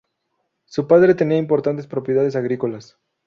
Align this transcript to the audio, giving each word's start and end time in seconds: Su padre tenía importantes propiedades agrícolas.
Su 0.65 0.87
padre 0.87 1.13
tenía 1.13 1.37
importantes 1.37 1.85
propiedades 1.85 2.35
agrícolas. 2.35 2.97